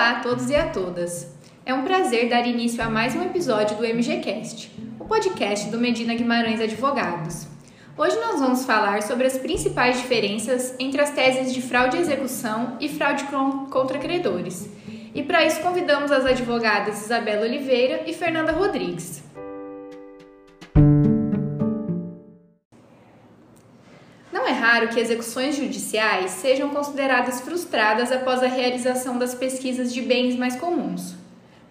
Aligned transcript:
Olá 0.00 0.12
a 0.12 0.20
todos 0.20 0.48
e 0.48 0.54
a 0.54 0.66
todas. 0.66 1.30
É 1.66 1.74
um 1.74 1.84
prazer 1.84 2.30
dar 2.30 2.46
início 2.46 2.82
a 2.82 2.88
mais 2.88 3.14
um 3.14 3.22
episódio 3.22 3.76
do 3.76 3.84
MGCast, 3.84 4.72
o 4.98 5.04
podcast 5.04 5.68
do 5.68 5.78
Medina 5.78 6.14
Guimarães 6.14 6.58
Advogados. 6.58 7.46
Hoje 7.98 8.16
nós 8.16 8.40
vamos 8.40 8.64
falar 8.64 9.02
sobre 9.02 9.26
as 9.26 9.36
principais 9.36 9.98
diferenças 9.98 10.74
entre 10.78 11.02
as 11.02 11.10
teses 11.10 11.52
de 11.52 11.60
fraude 11.60 11.98
à 11.98 12.00
execução 12.00 12.78
e 12.80 12.88
fraude 12.88 13.24
contra 13.70 13.98
credores. 13.98 14.70
E 15.14 15.22
para 15.22 15.44
isso 15.44 15.60
convidamos 15.60 16.10
as 16.10 16.24
advogadas 16.24 17.04
Isabela 17.04 17.44
Oliveira 17.44 18.04
e 18.06 18.14
Fernanda 18.14 18.52
Rodrigues. 18.52 19.22
Que 24.70 25.00
execuções 25.00 25.56
judiciais 25.56 26.30
sejam 26.30 26.70
consideradas 26.70 27.40
frustradas 27.40 28.12
após 28.12 28.40
a 28.40 28.46
realização 28.46 29.18
das 29.18 29.34
pesquisas 29.34 29.92
de 29.92 30.00
bens 30.00 30.36
mais 30.36 30.54
comuns. 30.54 31.16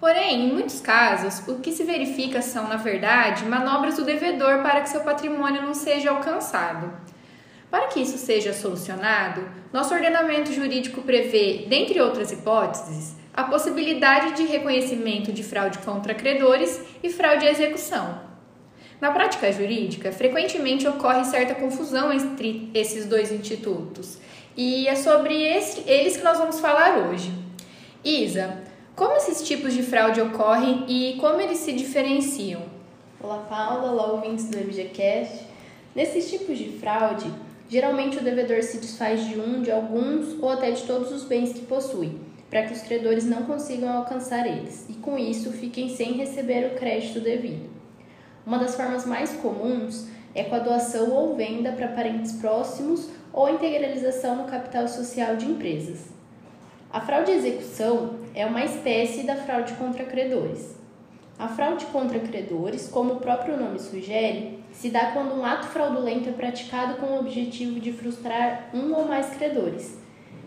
Porém, 0.02 0.44
em 0.44 0.53
muitos 0.53 0.81
casos, 0.81 1.48
o 1.48 1.59
que 1.59 1.71
se 1.71 1.85
verifica 1.85 2.41
são, 2.41 2.67
na 2.67 2.76
verdade, 2.76 3.45
manobras 3.45 3.95
do 3.95 4.04
devedor 4.04 4.62
para 4.62 4.81
que 4.81 4.90
seu 4.90 4.99
patrimônio 4.99 5.62
não 5.62 5.73
seja 5.73 6.09
alcançado. 6.09 6.91
Para 7.71 7.88
que 7.88 8.02
isso 8.02 8.17
seja 8.17 8.52
solucionado, 8.52 9.48
nosso 9.71 9.93
ordenamento 9.93 10.52
jurídico 10.52 11.02
prevê, 11.02 11.68
dentre 11.70 12.02
outras 12.02 12.34
hipóteses, 12.34 13.16
a 13.34 13.43
possibilidade 13.45 14.34
de 14.34 14.43
reconhecimento 14.43 15.31
de 15.31 15.43
fraude 15.43 15.77
contra 15.79 16.13
credores 16.13 16.81
e 17.02 17.09
fraude 17.09 17.48
à 17.48 17.52
execução. 17.52 18.29
Na 19.02 19.12
prática 19.12 19.49
jurídica, 19.49 20.12
frequentemente 20.12 20.85
ocorre 20.85 21.23
certa 21.23 21.55
confusão 21.55 22.12
entre 22.12 22.70
esses 22.73 23.05
dois 23.05 23.31
institutos, 23.31 24.17
e 24.57 24.90
é 24.90 24.95
sobre 24.95 25.41
esse, 25.41 25.90
eles 25.90 26.18
que 26.18 26.24
nós 26.24 26.37
vamos 26.37 26.60
falar 26.60 27.07
hoje. 27.07 27.32
Isa, 28.04 28.57
como 28.98 29.15
esses 29.15 29.48
tipos 29.48 29.74
de 29.74 29.84
fraude 29.84 30.20
ocorrem 30.20 30.84
e 30.90 31.18
como 31.18 31.40
eles 31.40 31.59
se 31.59 31.71
diferenciam? 31.71 32.63
Olá, 33.21 33.37
Paula, 33.49 33.90
olá, 33.90 34.12
ouvintes 34.12 34.49
do 34.49 34.57
MGCast. 34.57 35.46
Nesses 35.96 36.29
tipos 36.29 36.57
de 36.57 36.77
fraude, 36.77 37.31
geralmente 37.70 38.18
o 38.18 38.21
devedor 38.21 38.62
se 38.63 38.79
desfaz 38.79 39.26
de 39.26 39.40
um, 39.40 39.62
de 39.62 39.71
alguns 39.71 40.37
ou 40.41 40.49
até 40.49 40.71
de 40.71 40.84
todos 40.84 41.09
os 41.13 41.24
bens 41.24 41.54
que 41.54 41.62
possui, 41.62 42.18
para 42.49 42.63
que 42.63 42.74
os 42.74 42.81
credores 42.81 43.26
não 43.26 43.43
consigam 43.43 43.93
alcançar 43.93 44.46
eles 44.46 44.85
e, 44.90 44.93
com 44.96 45.18
isso, 45.18 45.54
fiquem 45.54 45.87
sem 45.96 46.13
receber 46.18 46.65
o 46.68 46.77
crédito 46.77 47.21
devido. 47.21 47.79
Uma 48.50 48.58
das 48.58 48.74
formas 48.74 49.05
mais 49.05 49.32
comuns 49.34 50.08
é 50.34 50.44
com 50.44 50.55
a 50.55 50.58
doação 50.60 51.12
ou 51.12 51.36
venda 51.36 51.72
para 51.72 51.90
parentes 51.90 52.32
próximos 52.32 53.08
ou 53.32 53.48
integralização 53.48 54.38
no 54.38 54.46
capital 54.46 54.88
social 54.88 55.36
de 55.36 55.46
empresas. 55.46 56.08
A 56.92 57.00
fraude 57.00 57.30
à 57.30 57.36
execução 57.36 58.16
é 58.34 58.48
uma 58.48 58.66
espécie 58.66 59.22
da 59.22 59.36
fraude 59.36 59.74
contra 59.74 60.04
credores. 60.04 60.76
A 61.38 61.48
fraude 61.48 61.86
contra 61.86 62.18
credores, 62.18 62.88
como 62.88 63.14
o 63.14 63.20
próprio 63.20 63.55
nome 63.55 63.77
sugere, 63.77 64.58
se 64.72 64.90
dá 64.90 65.12
quando 65.12 65.36
um 65.36 65.46
ato 65.46 65.68
fraudulento 65.68 66.30
é 66.30 66.31
praticado 66.31 66.96
com 66.96 67.06
o 67.06 67.20
objetivo 67.20 67.80
de 67.80 67.94
frustrar 67.94 68.72
um 68.74 68.96
ou 68.96 69.06
mais 69.06 69.30
credores. 69.30 69.96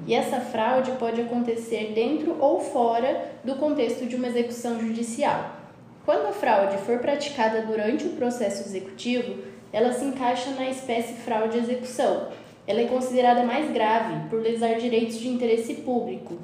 E 0.08 0.12
essa 0.12 0.40
fraude 0.40 0.90
pode 0.98 1.20
acontecer 1.20 1.92
dentro 1.94 2.36
ou 2.40 2.58
fora 2.58 3.30
do 3.44 3.54
contexto 3.54 4.06
de 4.06 4.16
uma 4.16 4.26
execução 4.26 4.80
judicial. 4.80 5.61
Quando 6.04 6.26
a 6.26 6.32
fraude 6.32 6.78
for 6.78 6.98
praticada 6.98 7.62
durante 7.62 8.04
o 8.04 8.16
processo 8.16 8.68
executivo, 8.68 9.36
ela 9.72 9.92
se 9.92 10.04
encaixa 10.04 10.50
na 10.50 10.68
espécie 10.68 11.14
fraude 11.14 11.58
execução, 11.58 12.26
ela 12.66 12.80
é 12.80 12.86
considerada 12.86 13.44
mais 13.44 13.70
grave 13.72 14.28
por 14.28 14.40
lesar 14.40 14.74
direitos 14.78 15.18
de 15.18 15.28
interesse 15.28 15.74
público, 15.74 16.38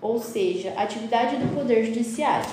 ou 0.00 0.20
seja, 0.20 0.72
atividade 0.76 1.34
do 1.34 1.52
Poder 1.52 1.84
Judiciário. 1.84 2.48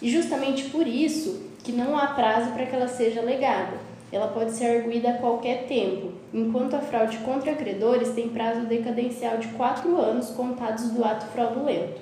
E 0.00 0.10
justamente 0.10 0.70
por 0.70 0.86
isso 0.86 1.50
que 1.62 1.72
não 1.72 1.96
há 1.98 2.08
prazo 2.08 2.52
para 2.52 2.64
que 2.64 2.74
ela 2.74 2.88
seja 2.88 3.20
alegada. 3.20 3.76
Ela 4.10 4.28
pode 4.28 4.52
ser 4.52 4.78
arguída 4.78 5.10
a 5.10 5.18
qualquer 5.18 5.66
tempo, 5.66 6.12
enquanto 6.32 6.74
a 6.74 6.80
fraude 6.80 7.18
contra 7.18 7.54
credores 7.54 8.14
tem 8.14 8.30
prazo 8.30 8.62
decadencial 8.62 9.36
de 9.36 9.48
quatro 9.48 10.00
anos 10.00 10.30
contados 10.30 10.90
do 10.90 11.04
ato 11.04 11.26
fraudulento. 11.26 12.00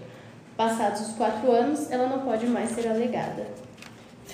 Passados 0.56 1.00
os 1.00 1.14
quatro 1.16 1.50
anos, 1.50 1.90
ela 1.90 2.06
não 2.06 2.20
pode 2.20 2.46
mais 2.46 2.70
ser 2.70 2.88
alegada. 2.88 3.67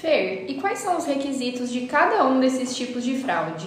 Fer, 0.05 0.45
e 0.51 0.61
quais 0.61 0.81
são 0.81 0.99
os 0.99 1.07
requisitos 1.07 1.71
de 1.71 1.87
cada 1.87 2.27
um 2.27 2.39
desses 2.39 2.77
tipos 2.77 3.03
de 3.03 3.17
fraude? 3.17 3.67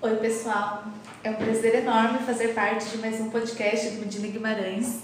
Oi, 0.00 0.16
pessoal. 0.18 0.84
É 1.24 1.30
um 1.30 1.34
prazer 1.34 1.74
enorme 1.74 2.20
fazer 2.20 2.54
parte 2.54 2.88
de 2.90 2.98
mais 2.98 3.20
um 3.20 3.28
podcast 3.28 3.90
do 3.90 3.98
Medina 3.98 4.28
Guimarães. 4.28 5.00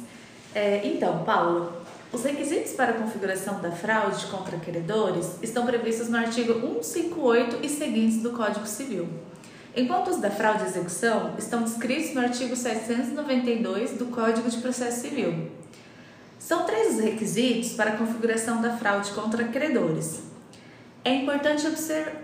É, 0.55 0.83
então, 0.85 1.25
Paulo, 1.25 1.73
os 2.13 2.23
requisitos 2.23 2.75
para 2.75 2.93
a 2.93 2.99
configuração 2.99 3.61
da 3.61 3.73
fraude 3.73 4.27
contra 4.27 4.57
credores 4.59 5.43
estão 5.43 5.67
previstos 5.67 6.09
no 6.09 6.19
artigo 6.19 6.53
158 6.53 7.59
e 7.61 7.69
seguintes 7.69 8.23
do 8.23 8.31
Código 8.31 8.69
Civil. 8.69 9.09
Enquanto 9.75 10.11
os 10.11 10.19
da 10.19 10.31
fraude 10.31 10.63
e 10.63 10.67
execução 10.67 11.35
estão 11.37 11.65
descritos 11.65 12.15
no 12.15 12.21
artigo 12.21 12.55
792 12.55 13.99
do 13.99 14.07
Código 14.07 14.49
de 14.49 14.59
Processo 14.59 15.01
Civil. 15.01 15.51
São 16.41 16.65
três 16.65 16.95
os 16.95 17.01
requisitos 17.01 17.75
para 17.75 17.91
a 17.91 17.97
configuração 17.99 18.63
da 18.63 18.75
fraude 18.75 19.11
contra 19.11 19.45
credores. 19.45 20.23
É 21.05 21.15
importante 21.15 21.67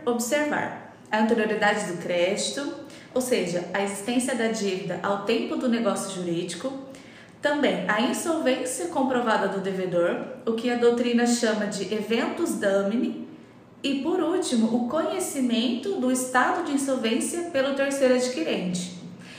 observar 0.07 0.97
a 1.13 1.19
anterioridade 1.19 1.93
do 1.93 2.03
crédito, 2.03 2.77
ou 3.13 3.21
seja, 3.21 3.69
a 3.75 3.83
existência 3.83 4.35
da 4.35 4.49
dívida 4.49 4.99
ao 5.03 5.27
tempo 5.27 5.57
do 5.57 5.69
negócio 5.69 6.17
jurídico, 6.17 6.73
também 7.43 7.85
a 7.87 8.01
insolvência 8.01 8.87
comprovada 8.87 9.49
do 9.49 9.61
devedor, 9.61 10.17
o 10.47 10.55
que 10.55 10.71
a 10.71 10.77
doutrina 10.77 11.27
chama 11.27 11.67
de 11.67 11.95
eventus 11.95 12.55
damini, 12.55 13.29
e 13.83 13.97
por 13.97 14.19
último, 14.19 14.75
o 14.75 14.89
conhecimento 14.89 16.01
do 16.01 16.11
estado 16.11 16.65
de 16.65 16.73
insolvência 16.73 17.51
pelo 17.51 17.75
terceiro 17.75 18.15
adquirente, 18.15 18.95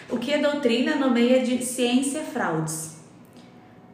o 0.08 0.20
que 0.20 0.36
a 0.36 0.38
doutrina 0.38 0.96
nomeia 0.96 1.44
de 1.44 1.66
ciência 1.66 2.22
fraudes. 2.22 2.97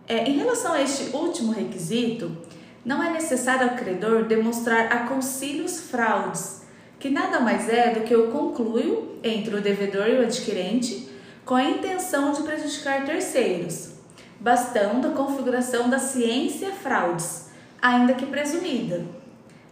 É, 0.08 0.30
em 0.30 0.38
relação 0.38 0.74
a 0.74 0.82
este 0.82 1.16
último 1.16 1.52
requisito, 1.52 2.36
não 2.84 3.02
é 3.02 3.12
necessário 3.12 3.70
ao 3.70 3.76
credor 3.76 4.26
demonstrar 4.26 4.92
a 4.92 5.08
concílios 5.08 5.80
fraudes 5.80 6.64
que 7.04 7.10
nada 7.10 7.42
mais 7.42 7.68
é 7.68 7.94
do 7.94 8.06
que 8.06 8.16
o 8.16 8.32
concluio 8.32 9.20
entre 9.22 9.54
o 9.54 9.62
devedor 9.62 10.08
e 10.08 10.20
o 10.20 10.22
adquirente 10.22 11.10
com 11.44 11.54
a 11.54 11.66
intenção 11.66 12.32
de 12.32 12.44
prejudicar 12.44 13.04
terceiros, 13.04 13.96
bastando 14.40 15.10
a 15.10 15.12
configuração 15.12 15.90
da 15.90 16.00
ciência 16.00 16.72
fraudes, 16.72 17.50
ainda 17.82 18.14
que 18.14 18.26
presumida. 18.26 19.04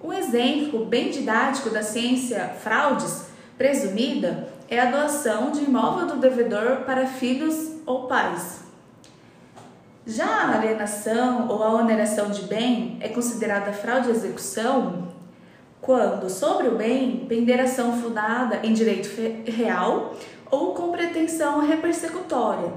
Um 0.03 0.11
exemplo 0.11 0.83
bem 0.83 1.09
didático 1.09 1.69
da 1.69 1.81
ciência 1.81 2.53
fraudes 2.61 3.27
presumida 3.57 4.49
é 4.67 4.81
a 4.81 4.91
doação 4.91 5.51
de 5.51 5.63
imóvel 5.63 6.07
do 6.07 6.17
devedor 6.17 6.81
para 6.85 7.07
filhos 7.07 7.77
ou 7.85 8.07
pais. 8.07 8.60
Já 10.05 10.25
a 10.25 10.57
alienação 10.57 11.47
ou 11.47 11.61
a 11.61 11.73
oneração 11.73 12.31
de 12.31 12.43
bem 12.43 12.97
é 13.01 13.09
considerada 13.09 13.71
fraude 13.71 14.09
à 14.09 14.11
execução 14.11 15.09
quando 15.79 16.29
sobre 16.29 16.67
o 16.67 16.75
bem 16.75 17.25
pender 17.27 17.59
ação 17.59 18.01
fundada 18.01 18.59
em 18.63 18.73
direito 18.73 19.09
real 19.49 20.15
ou 20.49 20.73
com 20.73 20.91
pretensão 20.91 21.59
repersecutória, 21.59 22.73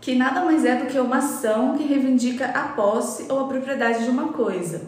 que 0.00 0.14
nada 0.14 0.44
mais 0.44 0.64
é 0.64 0.76
do 0.76 0.86
que 0.86 0.98
uma 0.98 1.18
ação 1.18 1.76
que 1.76 1.84
reivindica 1.84 2.46
a 2.46 2.68
posse 2.68 3.26
ou 3.30 3.40
a 3.40 3.48
propriedade 3.48 4.04
de 4.04 4.10
uma 4.10 4.28
coisa. 4.28 4.82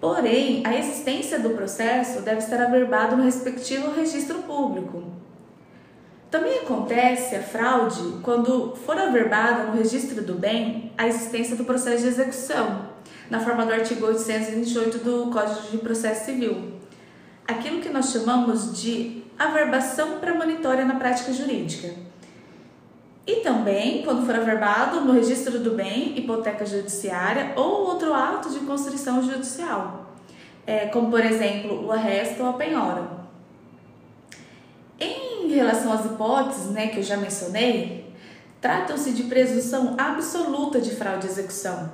Porém, 0.00 0.62
a 0.64 0.76
existência 0.76 1.40
do 1.40 1.50
processo 1.50 2.22
deve 2.22 2.38
estar 2.38 2.60
averbado 2.60 3.16
no 3.16 3.24
respectivo 3.24 3.92
registro 3.92 4.38
público. 4.42 5.02
Também 6.30 6.58
acontece 6.58 7.36
a 7.36 7.42
fraude 7.42 8.20
quando 8.22 8.76
for 8.76 8.98
averbada 8.98 9.64
no 9.64 9.78
registro 9.78 10.22
do 10.22 10.34
bem 10.34 10.92
a 10.96 11.06
existência 11.06 11.56
do 11.56 11.64
processo 11.64 12.02
de 12.02 12.08
execução 12.08 12.88
na 13.30 13.40
forma 13.40 13.64
do 13.64 13.72
artigo 13.72 14.06
828 14.06 14.98
do 14.98 15.30
Código 15.30 15.70
de 15.70 15.78
Processo 15.78 16.26
Civil. 16.26 16.72
Aquilo 17.46 17.80
que 17.80 17.88
nós 17.88 18.10
chamamos 18.10 18.78
de 18.78 19.22
averbação 19.38 20.18
premonitória 20.18 20.84
na 20.84 20.96
prática 20.96 21.32
jurídica. 21.32 21.94
E 23.26 23.36
também, 23.36 24.02
quando 24.02 24.24
for 24.24 24.34
averbado 24.34 25.02
no 25.02 25.12
registro 25.12 25.58
do 25.58 25.72
bem, 25.72 26.18
hipoteca 26.18 26.64
judiciária 26.64 27.52
ou 27.56 27.86
outro 27.86 28.14
ato 28.14 28.50
de 28.50 28.60
construção 28.60 29.22
judicial, 29.22 30.14
é, 30.66 30.86
como 30.86 31.10
por 31.10 31.24
exemplo 31.24 31.86
o 31.86 31.92
arresto 31.92 32.42
ou 32.42 32.50
a 32.50 32.52
penhora. 32.54 33.17
Em 35.48 35.54
relação 35.54 35.92
às 35.92 36.04
hipóteses 36.04 36.66
né, 36.70 36.88
que 36.88 36.98
eu 36.98 37.02
já 37.02 37.16
mencionei, 37.16 38.12
tratam-se 38.60 39.12
de 39.12 39.22
presunção 39.24 39.94
absoluta 39.96 40.78
de 40.78 40.90
fraude 40.94 41.26
e 41.26 41.30
execução 41.30 41.90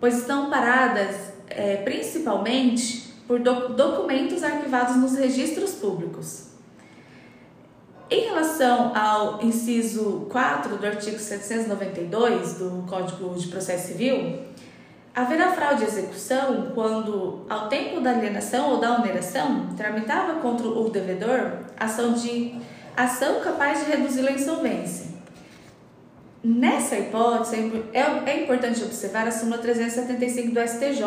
pois 0.00 0.18
estão 0.18 0.50
paradas 0.50 1.32
é, 1.48 1.76
principalmente 1.76 3.14
por 3.26 3.40
doc 3.40 3.72
documentos 3.72 4.42
arquivados 4.42 4.96
nos 4.96 5.16
registros 5.16 5.72
públicos. 5.72 6.46
Em 8.08 8.26
relação 8.26 8.96
ao 8.96 9.42
inciso 9.44 10.28
4 10.30 10.76
do 10.76 10.86
artigo 10.86 11.18
792 11.18 12.54
do 12.54 12.84
Código 12.88 13.34
de 13.34 13.48
Processo 13.48 13.88
Civil, 13.88 14.44
haverá 15.16 15.50
fraude 15.52 15.80
de 15.80 15.86
execução 15.86 16.72
quando, 16.74 17.46
ao 17.48 17.70
tempo 17.70 18.00
da 18.02 18.10
alienação 18.10 18.72
ou 18.72 18.76
da 18.78 18.96
oneração, 18.96 19.68
tramitava 19.74 20.40
contra 20.40 20.68
o 20.68 20.90
devedor 20.90 21.52
ação, 21.80 22.12
de, 22.12 22.54
ação 22.94 23.40
capaz 23.40 23.82
de 23.82 23.90
reduzi-lo 23.90 24.28
à 24.28 24.32
insolvência. 24.32 25.06
Nessa 26.44 26.98
hipótese, 26.98 27.82
é, 27.94 28.30
é 28.30 28.42
importante 28.42 28.84
observar 28.84 29.26
a 29.26 29.30
súmula 29.30 29.56
375 29.56 30.52
do 30.52 30.60
STJ, 30.60 31.04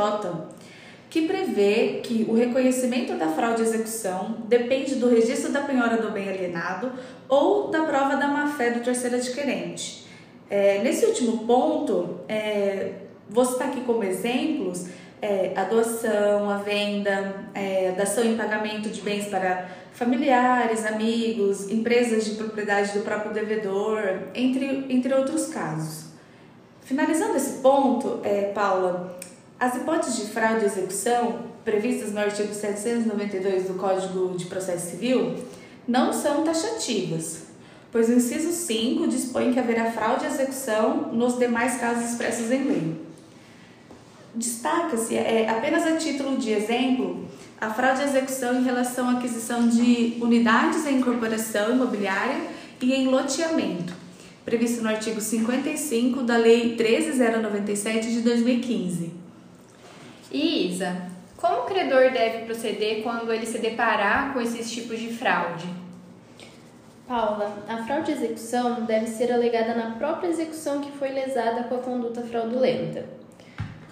que 1.08 1.28
prevê 1.28 2.02
que 2.04 2.26
o 2.28 2.34
reconhecimento 2.34 3.14
da 3.14 3.28
fraude 3.28 3.62
à 3.62 3.66
execução 3.66 4.38
depende 4.48 4.96
do 4.96 5.08
registro 5.08 5.52
da 5.52 5.62
penhora 5.62 5.98
do 5.98 6.10
bem 6.10 6.28
alienado 6.28 6.92
ou 7.28 7.70
da 7.70 7.84
prova 7.84 8.16
da 8.16 8.28
má-fé 8.28 8.72
do 8.72 8.80
terceiro 8.80 9.18
adquirente. 9.18 10.08
É, 10.50 10.82
nesse 10.82 11.06
último 11.06 11.46
ponto, 11.46 12.22
é, 12.28 13.09
vou 13.30 13.46
citar 13.46 13.70
aqui 13.70 13.81
como 13.81 14.04
exemplos 14.04 14.88
é, 15.22 15.54
a 15.56 15.66
doação, 15.66 16.50
a 16.50 16.58
venda, 16.58 17.46
é, 17.54 17.92
dação 17.92 18.24
em 18.24 18.38
pagamento 18.38 18.90
de 18.90 19.02
bens 19.02 19.26
para 19.26 19.70
familiares, 19.94 20.86
amigos, 20.86 21.70
empresas 21.70 22.26
de 22.26 22.36
propriedade 22.36 22.98
do 22.98 23.04
próprio 23.04 23.34
devedor, 23.34 24.02
entre, 24.34 24.86
entre 24.90 25.14
outros 25.14 25.48
casos. 25.48 26.06
Finalizando 26.84 27.36
esse 27.36 27.60
ponto, 27.60 28.20
é, 28.24 28.52
Paula, 28.54 29.18
as 29.60 29.76
hipóteses 29.76 30.26
de 30.26 30.31
fraude 30.31 30.64
e 30.64 30.68
execução 30.68 31.50
previstas 31.66 32.14
no 32.14 32.20
artigo 32.20 32.54
792 32.54 33.66
do 33.66 33.74
Código 33.74 34.38
de 34.38 34.46
Processo 34.46 34.92
Civil 34.92 35.36
não 35.86 36.14
são 36.14 36.44
taxativas, 36.44 37.48
pois 37.92 38.08
o 38.08 38.14
inciso 38.14 38.52
5 38.52 39.08
dispõe 39.08 39.52
que 39.52 39.60
haverá 39.60 39.92
fraude 39.92 40.24
e 40.24 40.28
execução 40.28 41.12
nos 41.12 41.38
demais 41.38 41.78
casos 41.78 42.12
expressos 42.12 42.50
em 42.50 42.64
lei. 42.64 43.09
Destaca-se, 44.34 45.16
é, 45.16 45.50
apenas 45.50 45.86
a 45.86 45.98
título 45.98 46.38
de 46.38 46.52
exemplo, 46.52 47.28
a 47.60 47.70
fraude 47.72 48.02
e 48.02 48.06
execução 48.06 48.60
em 48.60 48.64
relação 48.64 49.10
à 49.10 49.14
aquisição 49.14 49.68
de 49.68 50.18
unidades 50.22 50.86
em 50.86 51.00
incorporação 51.00 51.72
imobiliária 51.72 52.40
e 52.81 52.94
em 52.94 53.08
loteamento, 53.08 53.94
previsto 54.46 54.81
no 54.84 54.90
artigo 54.90 55.20
55 55.20 56.22
da 56.24 56.38
Lei 56.38 56.76
13097 56.76 58.12
de 58.12 58.22
2015. 58.22 59.14
E 60.31 60.72
Isa, 60.72 61.10
como 61.36 61.62
o 61.62 61.66
credor 61.66 62.12
deve 62.12 62.46
proceder 62.46 63.02
quando 63.02 63.34
ele 63.34 63.46
se 63.46 63.58
deparar 63.58 64.31
com 64.31 64.40
esses 64.40 64.70
tipos 64.70 65.00
de 65.00 65.12
fraude? 65.12 65.68
Paula, 67.08 67.64
a 67.68 67.78
fraude 67.84 68.12
à 68.12 68.16
execução 68.16 68.86
deve 68.86 69.08
ser 69.08 69.31
alegada 69.31 69.74
na 69.74 69.96
própria 69.96 70.28
execução 70.28 70.80
que 70.80 70.92
foi 70.92 71.10
lesada 71.10 71.64
com 71.64 71.76
a 71.76 71.80
conduta 71.80 72.22
fraudulenta. 72.22 73.06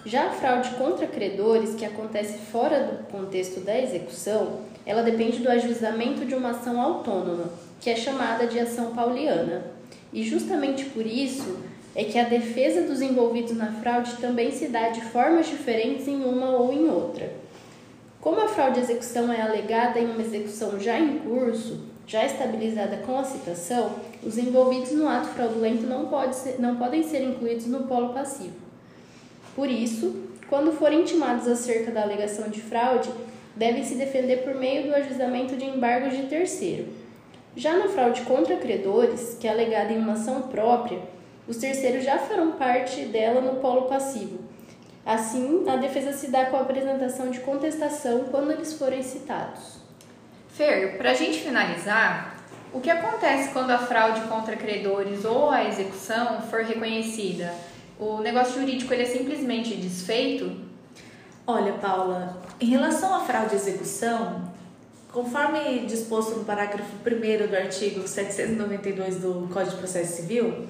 Já 0.08 0.28
a 0.28 0.30
fraude 0.30 0.70
contra 0.70 1.06
credores, 1.06 1.74
que 1.74 1.84
acontece 1.84 2.38
fora 2.50 2.82
do 2.82 3.12
contexto 3.12 3.60
da 3.60 3.78
execução, 3.78 4.60
ela 4.86 5.02
depende 5.02 5.40
do 5.40 5.50
ajuizamento 5.50 6.24
de 6.24 6.34
uma 6.34 6.52
ação 6.52 6.80
autônoma, 6.80 7.52
que 7.78 7.90
é 7.90 7.94
chamada 7.94 8.46
de 8.46 8.58
ação 8.58 8.94
pauliana. 8.94 9.64
E 10.10 10.22
justamente 10.22 10.86
por 10.86 11.04
isso, 11.04 11.58
é 11.94 12.04
que 12.04 12.18
a 12.18 12.24
defesa 12.24 12.88
dos 12.88 13.02
envolvidos 13.02 13.54
na 13.54 13.70
fraude 13.70 14.16
também 14.16 14.50
se 14.50 14.68
dá 14.68 14.88
de 14.88 15.02
formas 15.02 15.46
diferentes 15.46 16.08
em 16.08 16.24
uma 16.24 16.52
ou 16.52 16.72
em 16.72 16.88
outra. 16.88 17.30
Como 18.18 18.40
a 18.40 18.48
fraude 18.48 18.80
execução 18.80 19.30
é 19.30 19.42
alegada 19.42 20.00
em 20.00 20.06
uma 20.06 20.22
execução 20.22 20.80
já 20.80 20.98
em 20.98 21.18
curso, 21.18 21.82
já 22.06 22.24
estabilizada 22.24 22.96
com 23.04 23.18
a 23.18 23.24
citação, 23.24 23.90
os 24.22 24.38
envolvidos 24.38 24.92
no 24.92 25.06
ato 25.06 25.28
fraudulento 25.28 25.82
não, 25.82 26.06
pode 26.06 26.34
ser, 26.34 26.58
não 26.58 26.76
podem 26.76 27.02
ser 27.02 27.22
incluídos 27.22 27.66
no 27.66 27.82
polo 27.82 28.14
passivo. 28.14 28.67
Por 29.58 29.68
isso, 29.68 30.14
quando 30.48 30.70
forem 30.70 31.00
intimados 31.00 31.48
acerca 31.48 31.90
da 31.90 32.02
alegação 32.02 32.48
de 32.48 32.60
fraude, 32.60 33.10
devem 33.56 33.82
se 33.82 33.96
defender 33.96 34.44
por 34.44 34.54
meio 34.54 34.86
do 34.86 34.94
ajuizamento 34.94 35.56
de 35.56 35.64
embargos 35.64 36.16
de 36.16 36.28
terceiro. 36.28 36.86
Já 37.56 37.76
na 37.76 37.88
fraude 37.88 38.20
contra 38.20 38.54
credores, 38.54 39.36
que 39.40 39.48
é 39.48 39.50
alegada 39.50 39.92
em 39.92 39.98
uma 39.98 40.12
ação 40.12 40.42
própria, 40.42 41.00
os 41.48 41.56
terceiros 41.56 42.04
já 42.04 42.18
farão 42.18 42.52
parte 42.52 43.00
dela 43.06 43.40
no 43.40 43.56
polo 43.56 43.88
passivo. 43.88 44.38
Assim, 45.04 45.64
a 45.68 45.74
defesa 45.74 46.12
se 46.12 46.30
dá 46.30 46.46
com 46.46 46.56
a 46.56 46.60
apresentação 46.60 47.28
de 47.28 47.40
contestação 47.40 48.26
quando 48.30 48.52
eles 48.52 48.74
forem 48.74 49.02
citados. 49.02 49.80
Fer, 50.50 50.96
para 50.96 51.10
a 51.10 51.14
gente 51.14 51.40
finalizar, 51.40 52.44
o 52.72 52.80
que 52.80 52.90
acontece 52.90 53.52
quando 53.52 53.72
a 53.72 53.78
fraude 53.78 54.20
contra 54.28 54.54
credores 54.54 55.24
ou 55.24 55.50
a 55.50 55.64
execução 55.64 56.42
for 56.42 56.62
reconhecida? 56.62 57.52
O 57.98 58.20
negócio 58.20 58.60
jurídico 58.60 58.94
ele 58.94 59.02
é 59.02 59.06
simplesmente 59.06 59.74
desfeito? 59.74 60.52
Olha, 61.44 61.72
Paula, 61.72 62.40
em 62.60 62.66
relação 62.66 63.12
à 63.12 63.20
fraude 63.20 63.54
e 63.54 63.56
execução, 63.56 64.42
conforme 65.12 65.80
disposto 65.80 66.36
no 66.36 66.44
parágrafo 66.44 66.92
1 67.04 67.48
do 67.48 67.56
artigo 67.56 68.06
792 68.06 69.16
do 69.16 69.48
Código 69.52 69.72
de 69.72 69.78
Processo 69.78 70.16
Civil, 70.16 70.68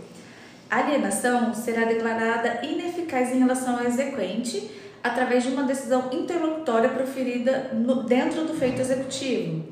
a 0.71 0.79
alienação 0.79 1.53
será 1.53 1.85
declarada 1.85 2.65
ineficaz 2.65 3.31
em 3.31 3.41
relação 3.41 3.79
ao 3.79 3.85
exequente 3.85 4.71
através 5.03 5.45
de 5.45 5.51
uma 5.51 5.65
decisão 5.65 6.09
interlocutória 6.11 6.89
proferida 6.89 7.73
no, 7.75 8.05
dentro 8.05 8.45
do 8.45 8.55
feito 8.55 8.81
executivo, 8.81 9.65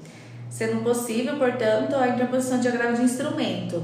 sendo 0.51 0.85
possível, 0.85 1.39
portanto, 1.39 1.97
a 1.97 2.09
interposição 2.09 2.61
de 2.61 2.69
agravo 2.69 2.97
de 2.97 3.03
instrumento. 3.03 3.83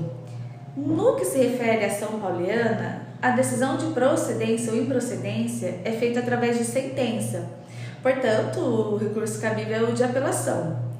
No 0.77 1.17
que 1.17 1.25
se 1.25 1.39
refere 1.39 1.85
à 1.85 1.89
ação 1.89 2.21
pauliana, 2.21 3.12
a 3.23 3.31
decisão 3.31 3.77
de 3.77 3.87
procedência 3.95 4.73
ou 4.73 4.79
improcedência 4.79 5.81
é 5.85 5.93
feita 5.93 6.21
através 6.21 6.59
de 6.59 6.65
sentença. 6.65 7.49
Portanto, 8.03 8.59
o 8.59 8.99
recurso 8.99 9.41
cabível 9.41 9.77
é 9.77 9.83
o 9.91 9.93
de 9.93 10.03
apelação 10.03 10.93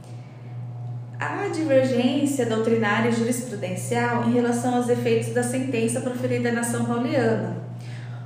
há 1.23 1.49
divergência 1.49 2.47
doutrinária 2.47 3.09
e 3.09 3.13
jurisprudencial 3.13 4.25
em 4.25 4.33
relação 4.33 4.75
aos 4.75 4.89
efeitos 4.89 5.33
da 5.33 5.43
sentença 5.43 6.01
proferida 6.01 6.51
na 6.51 6.63
ação 6.63 6.85
pauliana. 6.85 7.57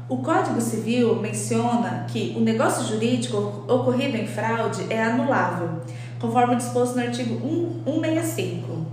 O 0.08 0.18
Código 0.18 0.60
Civil 0.60 1.16
menciona 1.16 2.06
que 2.08 2.34
o 2.36 2.40
negócio 2.40 2.86
jurídico 2.86 3.64
ocorrido 3.68 4.16
em 4.16 4.26
fraude 4.26 4.86
é 4.88 5.02
anulável, 5.02 5.80
conforme 6.18 6.56
disposto 6.56 6.96
no 6.96 7.02
artigo 7.02 7.38
165. 7.84 8.86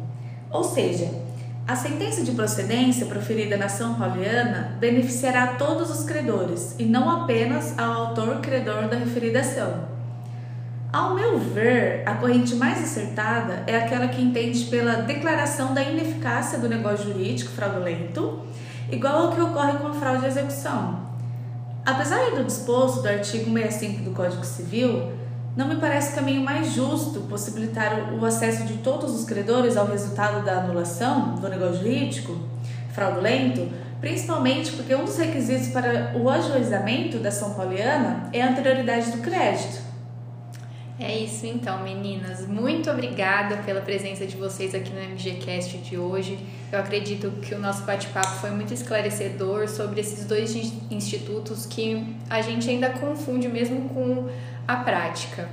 Ou 0.51 0.63
seja, 0.63 1.09
a 1.65 1.77
sentença 1.77 2.23
de 2.23 2.31
procedência 2.31 3.05
proferida 3.05 3.55
na 3.55 3.65
ação 3.65 3.95
pauliana 3.95 4.75
beneficiará 4.79 5.55
todos 5.55 5.89
os 5.89 6.05
credores 6.05 6.75
e 6.77 6.83
não 6.83 7.09
apenas 7.09 7.77
ao 7.79 8.07
autor 8.07 8.41
credor 8.41 8.89
da 8.89 8.97
referida 8.97 9.39
ação. 9.39 9.87
Ao 10.91 11.15
meu 11.15 11.39
ver, 11.39 12.03
a 12.05 12.15
corrente 12.15 12.53
mais 12.55 12.83
acertada 12.83 13.63
é 13.65 13.77
aquela 13.77 14.09
que 14.09 14.21
entende 14.21 14.65
pela 14.65 14.95
declaração 15.03 15.73
da 15.73 15.81
ineficácia 15.81 16.59
do 16.59 16.67
negócio 16.67 17.05
jurídico 17.05 17.51
fraudulento, 17.51 18.41
igual 18.91 19.27
ao 19.27 19.31
que 19.31 19.41
ocorre 19.41 19.77
com 19.77 19.87
a 19.87 19.93
fraude 19.93 20.25
à 20.25 20.27
execução. 20.27 20.99
Apesar 21.85 22.31
do 22.31 22.43
disposto 22.43 23.01
do 23.01 23.07
artigo 23.07 23.51
65 23.51 24.03
do 24.03 24.11
Código 24.11 24.45
Civil, 24.45 25.13
não 25.55 25.67
me 25.67 25.75
parece 25.75 26.15
caminho 26.15 26.41
mais 26.43 26.73
justo 26.73 27.21
possibilitar 27.21 28.13
o 28.13 28.25
acesso 28.25 28.63
de 28.65 28.77
todos 28.77 29.13
os 29.13 29.25
credores 29.25 29.77
ao 29.77 29.85
resultado 29.85 30.43
da 30.43 30.59
anulação 30.59 31.35
do 31.35 31.47
negócio 31.47 31.77
jurídico 31.77 32.35
fraudulento, 32.91 33.67
principalmente 33.99 34.71
porque 34.71 34.95
um 34.95 35.05
dos 35.05 35.17
requisitos 35.17 35.69
para 35.69 36.13
o 36.15 36.29
ajuizamento 36.29 37.17
da 37.19 37.31
São 37.31 37.53
Pauliana 37.53 38.29
é 38.33 38.41
a 38.41 38.49
anterioridade 38.49 39.11
do 39.11 39.19
crédito. 39.19 39.92
É 40.99 41.17
isso 41.17 41.47
então, 41.47 41.81
meninas. 41.83 42.47
Muito 42.47 42.89
obrigada 42.89 43.57
pela 43.57 43.81
presença 43.81 44.27
de 44.27 44.37
vocês 44.37 44.75
aqui 44.75 44.91
no 44.91 45.01
MGCast 45.01 45.77
de 45.79 45.97
hoje. 45.97 46.37
Eu 46.71 46.79
acredito 46.79 47.31
que 47.41 47.55
o 47.55 47.59
nosso 47.59 47.83
bate-papo 47.83 48.39
foi 48.39 48.51
muito 48.51 48.73
esclarecedor 48.73 49.67
sobre 49.67 50.01
esses 50.01 50.25
dois 50.25 50.55
institutos 50.91 51.65
que 51.65 52.15
a 52.29 52.41
gente 52.41 52.69
ainda 52.69 52.91
confunde 52.91 53.47
mesmo 53.47 53.89
com 53.89 54.29
a 54.67 54.75
prática. 54.77 55.49